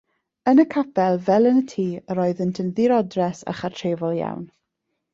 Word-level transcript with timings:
Yn 0.51 0.61
y 0.63 0.63
capel 0.75 1.19
fel 1.27 1.49
yn 1.51 1.61
y 1.61 1.63
tŷ 1.73 1.85
yr 2.15 2.23
oeddynt 2.25 2.63
yn 2.65 2.75
ddirodres 2.81 3.47
a 3.55 3.59
chartrefol 3.63 4.21
iawn. 4.25 4.45